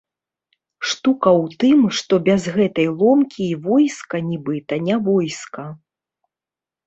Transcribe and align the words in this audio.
Штука 0.91 1.29
ў 1.41 1.59
тым, 1.63 1.79
што 1.97 2.13
без 2.29 2.41
гэтай 2.55 2.87
ломкі 3.01 3.43
і 3.51 3.55
войска 3.67 4.15
нібыта 4.29 4.73
не 4.87 4.95
войска. 5.09 5.63